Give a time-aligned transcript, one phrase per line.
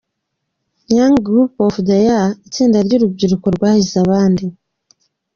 [0.89, 4.45] Youth group of the year: Itsinda ry’urubyiruko rwahize abandi.